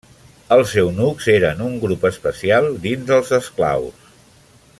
Els 0.55 0.71
eunucs 0.83 1.27
eren 1.33 1.61
un 1.67 1.75
grup 1.83 2.09
especial 2.11 2.67
dins 2.87 3.07
dels 3.13 3.33
esclaus. 3.41 4.13